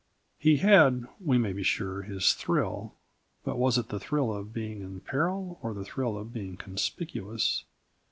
[0.39, 2.95] He had we may be sure, his thrill,
[3.43, 7.65] but was it the thrill of being in peril or the thrill of being conspicuous?